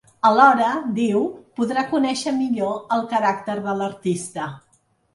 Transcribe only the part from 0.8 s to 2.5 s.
diu, podrà conèixer